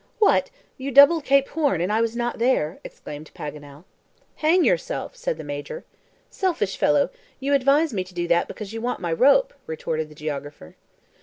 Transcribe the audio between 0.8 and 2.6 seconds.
doubled Cape Horn, and I was not